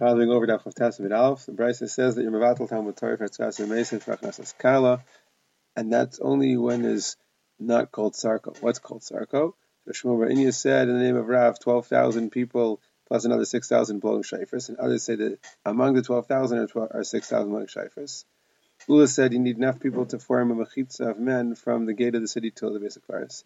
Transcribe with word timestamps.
Following 0.00 0.30
over 0.30 0.46
Daf 0.46 0.64
Chavtas 0.64 0.98
Vid 0.98 1.12
Alf, 1.12 1.44
the 1.44 1.52
Brisa 1.52 1.86
says 1.86 2.14
that 2.14 2.22
you're 2.22 2.30
Talmud 2.30 2.96
Torah 2.96 3.18
for 3.18 3.28
Tzkas 3.28 3.60
Meisen 3.66 4.00
for 4.00 4.16
Achnasas 4.16 4.56
Kala, 4.56 5.04
and 5.76 5.92
that's 5.92 6.18
only 6.20 6.56
when 6.56 6.86
is 6.86 7.18
not 7.58 7.92
called 7.92 8.14
Sarko. 8.14 8.56
What's 8.62 8.78
called 8.78 9.02
Sarko? 9.02 9.52
So 9.84 9.92
Shmuel 9.92 10.32
Inya 10.32 10.54
said 10.54 10.88
in 10.88 10.96
the 10.96 11.04
name 11.04 11.16
of 11.16 11.28
Rav, 11.28 11.60
12,000 11.60 12.30
people 12.30 12.80
plus 13.08 13.26
another 13.26 13.44
6,000 13.44 13.98
blowing 13.98 14.22
shayfers, 14.22 14.70
and 14.70 14.78
others 14.78 15.02
say 15.02 15.16
that 15.16 15.38
among 15.66 15.92
the 15.92 16.00
12,000 16.00 16.70
are, 16.74 16.96
are 16.96 17.04
6,000 17.04 17.50
blowing 17.50 17.66
shayfers. 17.66 18.24
Ula 18.88 19.06
said 19.06 19.34
you 19.34 19.38
need 19.38 19.58
enough 19.58 19.80
people 19.80 20.06
to 20.06 20.18
form 20.18 20.50
a 20.50 20.64
mechitza 20.64 21.10
of 21.10 21.18
men 21.18 21.54
from 21.54 21.84
the 21.84 21.92
gate 21.92 22.14
of 22.14 22.22
the 22.22 22.28
city 22.28 22.50
till 22.50 22.72
the 22.72 22.80
basic 22.80 23.04
fires. 23.04 23.44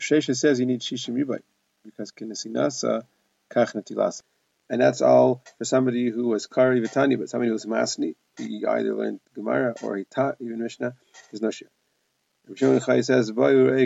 Shesha 0.00 0.34
says 0.34 0.60
you 0.60 0.64
need 0.64 0.80
shishim 0.80 1.22
ribai 1.22 1.40
because 1.84 2.10
kinesinasa 2.10 3.00
uh, 3.00 3.02
kach 3.50 3.74
natilasa. 3.74 4.22
And 4.70 4.80
that's 4.80 5.02
all 5.02 5.42
for 5.58 5.64
somebody 5.64 6.08
who 6.08 6.28
was 6.28 6.46
Kari 6.46 6.80
Vitani, 6.80 7.18
but 7.18 7.28
somebody 7.28 7.48
who 7.48 7.54
was 7.54 7.66
Masni. 7.66 8.14
He 8.38 8.64
either 8.64 8.94
learned 8.94 9.18
Gemara 9.34 9.74
or 9.82 9.96
he 9.96 10.04
taught 10.04 10.36
even 10.40 10.62
Mishnah. 10.62 10.94
There's 11.30 11.42
no 11.42 11.50
Chai 12.80 13.00
says, 13.00 13.32
Wherever 13.32 13.76
they 13.76 13.84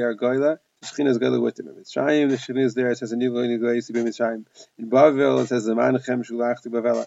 are 0.00 0.14
Goyla, 0.14 0.58
the 0.80 0.86
Shekhinah 0.86 1.08
is 1.08 1.18
Goyla 1.18 1.42
with 1.42 1.56
them. 1.56 1.68
In 1.68 1.74
Mitzrayim, 1.74 2.30
the 2.30 2.36
Shekhinah 2.36 2.64
is 2.64 2.74
there. 2.74 2.90
It 2.90 2.98
says. 2.98 3.12
In 3.12 3.20
Bavel, 3.20 5.42
it 5.42 5.48
says, 5.48 5.68
"Zemanchem 5.68 6.26
Shulachti 6.26 6.68
Bavela." 6.68 7.06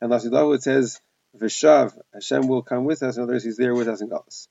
And 0.00 0.12
Lasidavu, 0.12 0.54
it 0.54 0.62
says, 0.62 1.00
"V'shav." 1.36 1.98
Hashem 2.14 2.48
will 2.48 2.62
come 2.62 2.84
with 2.84 3.02
us. 3.02 3.16
In 3.16 3.22
other 3.22 3.32
words, 3.32 3.44
He's 3.44 3.56
there 3.56 3.74
with 3.74 3.88
us 3.88 4.00
in 4.00 4.08
Galus. 4.08 4.46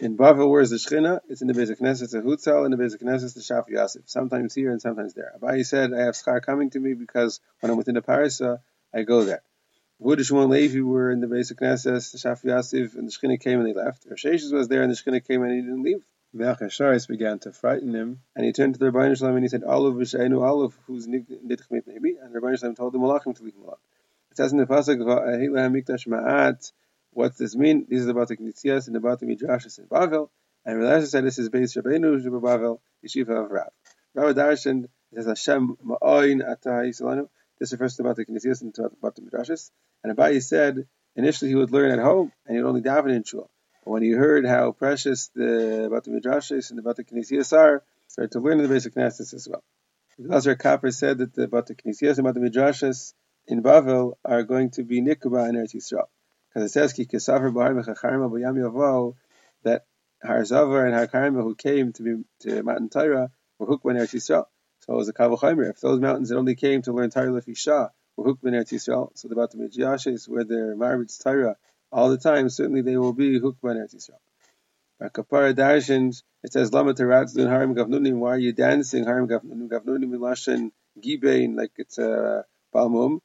In 0.00 0.16
Bavel, 0.16 0.48
where 0.48 0.62
is 0.62 0.70
the 0.70 0.76
Shechina? 0.76 1.20
It's 1.28 1.42
in 1.42 1.48
the 1.48 1.52
Beis 1.52 1.78
Knesset, 1.78 2.14
a 2.14 2.22
Hutzal, 2.22 2.64
in 2.64 2.70
the 2.70 2.78
Beis 2.78 2.96
Knesset, 2.96 3.34
the 3.34 3.40
Shaf 3.40 3.68
V'Yasiv. 3.68 4.04
Sometimes 4.06 4.54
here 4.54 4.70
and 4.70 4.80
sometimes 4.80 5.12
there. 5.12 5.30
Abayi 5.38 5.66
said, 5.66 5.92
I 5.92 6.04
have 6.04 6.14
Schar 6.14 6.40
coming 6.40 6.70
to 6.70 6.80
me 6.80 6.94
because 6.94 7.38
when 7.60 7.70
I'm 7.70 7.76
within 7.76 7.96
the 7.96 8.00
Parasa, 8.00 8.60
I 8.94 9.02
go 9.02 9.24
there. 9.24 9.42
Wood 9.98 10.24
Shimon 10.24 10.48
Levi 10.48 10.80
were 10.80 11.10
in 11.10 11.20
the 11.20 11.26
Beis 11.26 11.52
Knesset, 11.52 12.12
the 12.12 12.16
Shaf 12.16 12.42
V'Yasiv, 12.42 12.94
and 12.94 13.06
the 13.06 13.12
Shechina 13.12 13.38
came 13.38 13.60
and 13.60 13.68
they 13.68 13.74
left. 13.74 14.06
Rosh 14.08 14.24
was 14.24 14.68
there 14.68 14.80
and 14.80 14.90
the 14.90 14.96
Shechina 14.96 15.22
came 15.22 15.42
and 15.42 15.52
he 15.52 15.60
didn't 15.60 15.82
leave. 15.82 16.02
Melch 16.34 17.06
began 17.06 17.38
to 17.40 17.52
frighten 17.52 17.94
him, 17.94 18.22
and 18.34 18.46
he 18.46 18.52
turned 18.52 18.72
to 18.72 18.78
the 18.80 18.86
Ribono 18.86 19.18
shel 19.18 19.28
Olam 19.28 19.34
and 19.34 19.42
he 19.42 19.48
said, 19.48 19.64
Olav 19.64 19.96
v'sheinu 19.96 20.40
Olav, 20.42 20.78
who's 20.86 21.06
nidich 21.08 21.60
maybe, 21.70 22.16
and 22.22 22.34
the 22.34 22.38
Ribono 22.38 22.58
shel 22.58 22.70
Olam 22.70 22.76
told 22.76 22.94
the 22.94 22.98
Malachim 22.98 23.36
to 23.36 23.42
leave 23.42 23.54
him 23.54 23.64
alone. 23.64 23.76
It 24.30 24.38
says 24.38 24.52
in 24.52 24.58
the 24.58 24.64
Pasuk, 24.64 24.96
Va'ahila 24.96 25.68
HaMikdash 25.68 26.06
Ma'at, 26.06 26.72
what 27.12 27.28
does 27.28 27.38
this 27.38 27.56
mean? 27.56 27.86
This 27.88 28.00
is 28.00 28.08
about 28.08 28.28
the 28.28 28.36
Knitzias 28.36 28.86
and 28.86 28.96
about 28.96 29.20
the 29.20 29.26
Midrashas 29.26 29.78
in 29.78 29.86
Bavel. 29.86 30.30
And 30.64 30.78
Rav 30.80 31.06
said 31.06 31.24
this 31.24 31.38
is 31.38 31.48
based 31.48 31.76
Rabbeinu 31.76 32.22
Bavel, 32.40 32.80
Yeshiva 33.04 33.44
of 33.44 33.50
Rav. 33.50 33.70
Rav 34.14 34.34
Darshan 34.34 34.88
says 35.14 35.26
Hashem 35.26 35.76
Ma'oin 35.84 36.42
Atah 36.42 36.86
Yisalanu. 36.88 37.28
This 37.58 37.72
refers 37.72 37.96
to 37.96 38.02
about 38.02 38.16
the 38.16 38.26
Knitzias 38.26 38.62
and 38.62 38.76
about 38.78 39.16
the 39.16 39.22
Midrashas. 39.22 39.70
And 40.02 40.16
Abayi 40.16 40.42
said 40.42 40.86
initially 41.16 41.50
he 41.50 41.56
would 41.56 41.72
learn 41.72 41.90
at 41.90 41.98
home 41.98 42.32
and 42.46 42.56
he 42.56 42.62
would 42.62 42.68
only 42.68 42.82
daven 42.82 43.14
in 43.14 43.24
shul. 43.24 43.50
But 43.84 43.90
when 43.90 44.02
he 44.02 44.10
heard 44.10 44.46
how 44.46 44.72
precious 44.72 45.28
the 45.34 45.84
about 45.86 46.04
the 46.04 46.10
Midrashas 46.10 46.70
and 46.70 46.78
about 46.78 46.96
the 46.96 47.04
Knitzias 47.04 47.56
are, 47.56 47.82
started 48.08 48.32
to 48.32 48.40
learn 48.40 48.58
the 48.58 48.68
basic 48.68 48.94
Knesset 48.94 49.34
as 49.34 49.48
well. 49.50 49.62
Lazar 50.18 50.54
Kapper 50.54 50.92
said 50.92 51.18
that 51.18 51.34
the, 51.34 51.44
about 51.44 51.66
the 51.66 51.74
Knitzias 51.74 52.18
and 52.18 52.20
about 52.20 52.34
the 52.34 52.40
Midrashas 52.40 53.14
in 53.46 53.62
Bavel 53.62 54.14
are 54.24 54.42
going 54.42 54.70
to 54.72 54.84
be 54.84 55.00
Nikuba 55.00 55.48
in 55.48 55.56
Eretz 55.56 55.74
Yisrael. 55.74 56.08
Because 56.52 56.70
it 56.70 56.72
says, 56.72 56.92
Yavo, 58.42 59.14
that 59.62 59.84
Harzavar 60.24 60.84
and 60.84 60.94
Har 60.94 61.06
Karmel 61.06 61.42
who 61.42 61.54
came 61.54 61.92
to 61.94 62.02
be 62.02 62.24
to 62.40 62.62
Matan 62.62 62.88
Torah 62.88 63.30
were 63.58 63.66
Hukman 63.66 63.96
Eretz 63.96 64.14
Yisrael. 64.14 64.46
So 64.80 64.94
it 64.94 64.96
was 64.96 65.08
a 65.08 65.12
kal 65.12 65.30
vachomer. 65.30 65.70
If 65.70 65.80
those 65.80 66.00
mountains 66.00 66.28
that 66.30 66.36
only 66.36 66.54
came 66.56 66.82
to 66.82 66.92
learn 66.92 67.10
Torah 67.10 67.30
Lefisha 67.30 67.90
were 68.16 68.24
Hukman 68.24 68.52
Eretz 68.52 68.72
Yisrael, 68.72 69.10
so 69.14 69.28
the 69.28 69.34
Batam 69.34 69.66
Yashes 69.74 70.28
where 70.28 70.44
they're 70.44 70.76
Marbitz 70.76 71.22
Torah 71.22 71.56
all 71.92 72.10
the 72.10 72.18
time, 72.18 72.48
certainly 72.48 72.82
they 72.82 72.96
will 72.96 73.12
be 73.12 73.40
Hukman 73.40 73.76
Eretz 73.76 73.94
Yisrael. 73.94 74.18
Kapara 75.08 75.54
Darshans, 75.54 76.22
it 76.42 76.52
says, 76.52 76.72
Lama 76.72 76.92
Teratz 76.92 77.34
Dun 77.34 77.48
Harim 77.48 77.74
Gavnunim, 77.74 78.18
why 78.18 78.34
are 78.34 78.38
you 78.38 78.52
dancing? 78.52 79.04
Harim 79.04 79.28
Gavnunim, 79.28 79.68
Gavnunim 79.68 80.10
Milashan 80.10 80.72
Gibein, 81.00 81.56
like 81.56 81.72
it's 81.78 81.98
uh, 81.98 82.42
a 82.42 82.76
Balmum. 82.76 83.20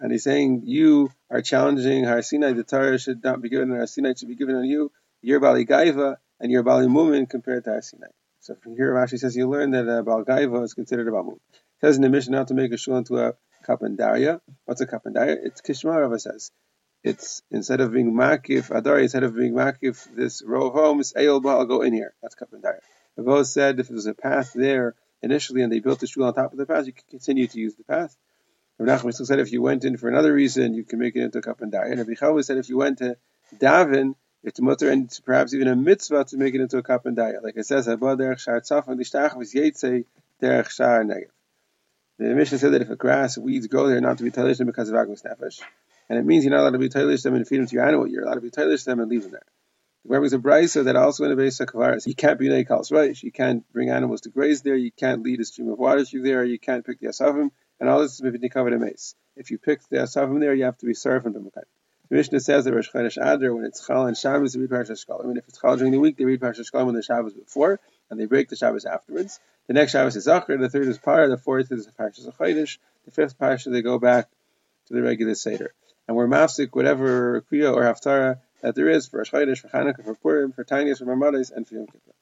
And 0.00 0.10
he's 0.10 0.24
saying, 0.24 0.62
you 0.64 1.12
are 1.30 1.42
challenging 1.42 2.04
Har 2.04 2.22
Sinai, 2.22 2.52
the 2.52 2.64
Torah 2.64 2.98
should 2.98 3.22
not 3.22 3.42
be 3.42 3.50
given 3.50 3.70
on 3.70 3.76
Har 3.76 3.86
Sinai, 3.86 4.14
should 4.14 4.28
be 4.28 4.34
given 4.34 4.56
on 4.56 4.64
you. 4.64 4.90
You're 5.20 5.40
Bali 5.40 5.66
Gaiva, 5.66 6.16
and 6.40 6.50
you're 6.50 6.62
Bali 6.62 6.86
Mumin 6.86 7.28
compared 7.28 7.64
to 7.64 7.70
Har 7.70 7.82
Sinai. 7.82 8.08
So 8.40 8.54
from 8.54 8.74
here, 8.74 8.94
Rashi 8.94 9.18
says 9.18 9.36
you 9.36 9.46
learn 9.46 9.72
that 9.72 9.86
uh, 9.86 10.02
Bal 10.02 10.24
Gaiva 10.24 10.64
is 10.64 10.72
considered 10.72 11.06
a 11.06 11.10
Balmum. 11.10 11.34
It 11.34 11.80
says 11.82 11.96
in 11.96 12.02
the 12.02 12.08
Mishnah 12.08 12.38
not 12.38 12.48
to 12.48 12.54
make 12.54 12.72
a 12.72 12.78
shul 12.78 12.96
into 12.96 13.18
a 13.18 13.34
kapandaria. 13.68 14.40
What's 14.64 14.80
a 14.80 14.86
kapandaria? 14.86 15.36
It's 15.42 15.60
Kishma, 15.60 16.00
Rava 16.00 16.18
says. 16.18 16.50
It's 17.04 17.42
instead 17.50 17.82
of 17.82 17.92
being 17.92 18.14
makif 18.14 18.70
adari, 18.70 19.02
instead 19.02 19.24
of 19.24 19.36
being 19.36 19.52
makif 19.52 20.08
this 20.14 20.42
row 20.42 20.68
of 20.68 20.72
homes, 20.72 21.12
Eyol 21.12 21.42
Baal 21.42 21.66
go 21.66 21.82
in 21.82 21.92
here. 21.92 22.14
That's 22.22 22.34
kapandaria. 22.34 22.80
Rava 23.18 23.44
said 23.44 23.78
if 23.78 23.88
there's 23.88 24.06
a 24.06 24.14
path 24.14 24.52
there 24.54 24.94
initially 25.22 25.60
and 25.60 25.70
they 25.70 25.80
built 25.80 26.00
the 26.00 26.06
shul 26.06 26.24
on 26.24 26.32
top 26.32 26.52
of 26.52 26.58
the 26.58 26.64
path, 26.64 26.86
you 26.86 26.94
can 26.94 27.04
continue 27.10 27.46
to 27.46 27.58
use 27.58 27.74
the 27.74 27.84
path. 27.84 28.16
Rav 28.80 29.14
said 29.14 29.38
if 29.38 29.52
you 29.52 29.60
went 29.60 29.84
in 29.84 29.98
for 29.98 30.08
another 30.08 30.32
reason, 30.32 30.72
you 30.72 30.84
can 30.84 30.98
make 30.98 31.14
it 31.14 31.22
into 31.22 31.38
a 31.38 31.42
kapandaria. 31.42 31.90
And 31.90 31.98
Rabbi 31.98 32.12
Chava 32.12 32.42
said 32.42 32.56
if 32.56 32.70
you 32.70 32.78
went 32.78 32.98
to 32.98 33.16
daven, 33.54 34.14
it's 34.42 34.58
a 34.58 34.62
mutter 34.62 34.90
and 34.90 35.20
perhaps 35.26 35.52
even 35.52 35.68
a 35.68 35.76
mitzvah 35.76 36.24
to 36.24 36.38
make 36.38 36.54
it 36.54 36.62
into 36.62 36.78
a 36.78 36.82
kapandaria. 36.82 37.42
Like 37.42 37.56
it 37.56 37.66
says, 37.66 37.86
negev. 37.86 38.46
The 42.18 42.34
Mishnah 42.34 42.58
said 42.58 42.72
that 42.72 42.82
if 42.82 42.88
a 42.90 42.96
grass, 42.96 43.36
weeds 43.36 43.66
grow 43.66 43.86
there, 43.86 44.00
not 44.00 44.16
to 44.18 44.24
be 44.24 44.30
talish 44.30 44.56
them 44.58 44.66
because 44.66 44.88
of 44.88 44.94
agmas 44.94 45.22
nefesh. 45.24 45.60
And 46.08 46.18
it 46.18 46.24
means 46.24 46.44
you're 46.44 46.50
not 46.50 46.60
allowed 46.60 46.70
to 46.70 46.78
be 46.78 46.88
talish 46.88 47.22
them 47.22 47.34
and 47.34 47.46
feed 47.46 47.58
them 47.58 47.66
to 47.66 47.74
your 47.74 47.86
animal. 47.86 48.06
You're 48.06 48.24
allowed 48.24 48.34
to 48.34 48.40
be 48.40 48.50
talish 48.50 48.84
them 48.84 49.00
and 49.00 49.10
leave 49.10 49.22
them 49.22 49.32
there. 49.32 49.44
There 50.06 50.20
was 50.22 50.32
a 50.32 50.38
brisa 50.38 50.84
that 50.84 50.96
also 50.96 51.24
in 51.24 51.30
the 51.30 51.36
base 51.36 51.60
of 51.60 51.68
kavaris, 51.68 52.06
you 52.06 52.14
can't 52.14 52.38
be 52.38 52.48
neikals 52.48 52.90
right. 52.90 53.22
You 53.22 53.30
can't 53.30 53.70
bring 53.72 53.90
animals 53.90 54.22
to 54.22 54.30
graze 54.30 54.62
there. 54.62 54.74
You 54.74 54.90
can't 54.90 55.22
lead 55.22 55.40
a 55.40 55.44
stream 55.44 55.68
of 55.68 55.78
water 55.78 56.04
through 56.04 56.22
there. 56.22 56.42
You 56.44 56.58
can't 56.58 56.84
pick 56.84 57.00
the 57.00 57.08
asavim 57.08 57.50
and 57.80 57.88
all 57.88 58.00
this 58.00 58.20
is 58.20 58.52
covered 58.52 58.72
in 58.72 58.80
mace. 58.80 59.14
If 59.36 59.50
you 59.50 59.58
pick 59.58 59.80
the 59.88 59.96
asavim 59.96 60.38
there, 60.38 60.54
you 60.54 60.64
have 60.64 60.78
to 60.78 60.86
be 60.86 60.94
servant 60.94 61.34
of 61.36 61.44
The 61.44 61.64
Mishnah 62.10 62.40
says 62.40 62.64
that 62.66 62.74
Rosh 62.74 62.90
Chodesh 62.90 63.16
Adar, 63.16 63.54
when 63.54 63.64
it's 63.64 63.86
Chal 63.86 64.06
and 64.06 64.16
Shabbos, 64.16 64.52
they 64.52 64.60
read 64.60 64.70
Parashat 64.70 65.04
Shkalim. 65.04 65.24
I 65.24 65.28
mean, 65.28 65.36
if 65.38 65.48
it's 65.48 65.60
Chal 65.60 65.76
during 65.76 65.92
the 65.92 65.98
week, 65.98 66.16
they 66.16 66.24
read 66.24 66.40
Parashat 66.40 66.70
Shkalim 66.70 66.88
on 66.88 66.94
the 66.94 67.02
Shabbos 67.02 67.32
before, 67.32 67.80
and 68.10 68.20
they 68.20 68.26
break 68.26 68.48
the 68.48 68.56
Shabbos 68.56 68.84
afterwards. 68.84 69.40
The 69.66 69.72
next 69.72 69.92
Shabbos 69.92 70.16
is 70.16 70.24
Zachar, 70.24 70.58
the 70.58 70.68
third 70.68 70.88
is 70.88 70.98
Parah, 70.98 71.28
the 71.28 71.38
fourth 71.38 71.72
is 71.72 71.88
Parashat 71.98 72.36
Chodesh, 72.36 72.78
the 73.06 73.10
fifth 73.12 73.38
Parashat 73.38 73.72
they 73.72 73.82
go 73.82 73.98
back 73.98 74.28
to 74.88 74.94
the 74.94 75.02
regular 75.02 75.34
Seder. 75.34 75.72
And 76.06 76.16
we're 76.16 76.26
mafsik 76.26 76.70
whatever 76.72 77.40
Kriya 77.42 77.72
or 77.72 77.82
Haftarah 77.82 78.40
that 78.62 78.74
there 78.74 78.88
is 78.88 79.06
for 79.06 79.18
Rosh 79.18 79.30
Chodesh, 79.30 79.60
for 79.60 79.68
Hanukkah, 79.68 80.04
for 80.04 80.14
Purim, 80.16 80.52
for 80.52 80.64
Tinius, 80.64 80.98
for 80.98 81.06
Mamadas, 81.06 81.52
and 81.52 81.66
for 81.66 81.76
Yom 81.76 81.86
Kippur. 81.86 82.12